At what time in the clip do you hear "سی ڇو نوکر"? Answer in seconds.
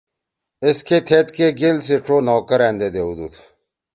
1.87-2.59